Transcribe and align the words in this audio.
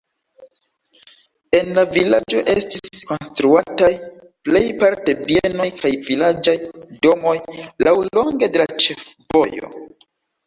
En 1.57 1.67
la 1.79 1.81
vilaĝo 1.89 2.39
estis 2.53 3.03
konstruataj 3.09 3.89
plejparte 4.47 5.15
bienoj 5.29 5.67
kaj 5.81 5.91
vilaĝaj 6.07 6.55
domoj 7.07 7.35
laŭlonge 7.89 8.49
de 8.57 8.63
la 8.63 8.67
ĉefvojo. 8.87 9.71